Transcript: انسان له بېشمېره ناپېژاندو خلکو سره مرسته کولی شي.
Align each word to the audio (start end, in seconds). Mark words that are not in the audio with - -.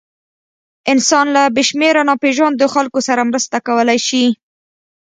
انسان 0.93 1.25
له 1.35 1.43
بېشمېره 1.55 2.01
ناپېژاندو 2.09 2.65
خلکو 2.75 2.99
سره 3.07 3.21
مرسته 3.29 3.57
کولی 3.67 3.99
شي. 4.07 4.25